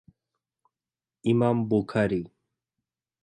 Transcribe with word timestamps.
Imam 1.25 1.57
Bukhari 1.69 2.21